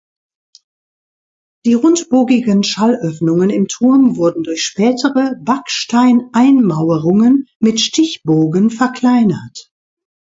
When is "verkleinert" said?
8.71-9.71